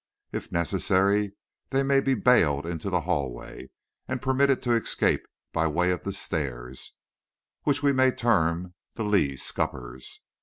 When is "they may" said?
1.69-1.99